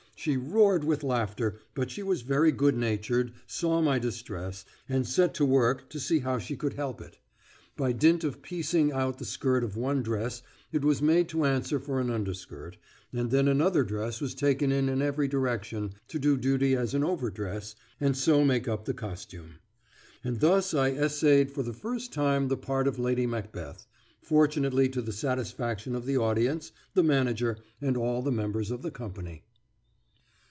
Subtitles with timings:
[0.17, 5.33] She roared with laughter; but she was very good natured, saw my distress, and set
[5.33, 7.17] to work to see to how she could help it.
[7.75, 11.79] By dint of piecing out the skirt of one dress it was made to answer
[11.79, 12.77] for an underskirt,
[13.11, 17.03] and then another dress was taken in in every direction to do duty as an
[17.03, 19.55] overdress, and so make up the costume.
[20.23, 23.87] And thus I essayed for the first time the part of Lady Macbeth,
[24.21, 28.91] fortunately to the satisfaction of the audience, the manager, and all the members of the
[28.91, 29.45] company.